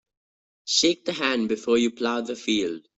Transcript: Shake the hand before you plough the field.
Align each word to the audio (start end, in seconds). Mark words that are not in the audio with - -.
Shake 0.65 1.05
the 1.05 1.13
hand 1.13 1.47
before 1.47 1.77
you 1.77 1.91
plough 1.91 2.21
the 2.21 2.35
field. 2.35 2.87